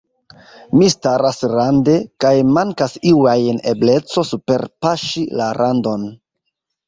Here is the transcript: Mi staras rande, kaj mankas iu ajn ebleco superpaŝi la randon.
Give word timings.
Mi 0.77 0.85
staras 0.93 1.41
rande, 1.51 1.93
kaj 2.23 2.31
mankas 2.55 2.95
iu 3.11 3.21
ajn 3.33 3.61
ebleco 3.73 4.23
superpaŝi 4.31 5.27
la 5.43 5.51
randon. 5.59 6.09